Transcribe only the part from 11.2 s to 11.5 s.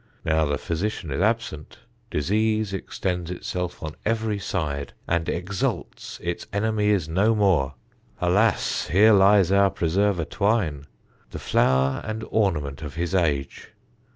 the